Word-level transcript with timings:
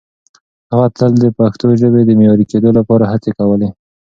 هغه 0.71 0.87
تل 0.97 1.11
د 1.23 1.25
پښتو 1.39 1.67
ژبې 1.81 2.01
د 2.05 2.11
معیاري 2.19 2.45
کېدو 2.51 2.69
لپاره 2.77 3.03
هڅې 3.11 3.31
کولې. 3.39 3.69